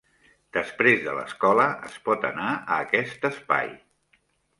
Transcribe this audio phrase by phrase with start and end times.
[0.55, 3.71] Després de l'escola es pot anar a aquest espai.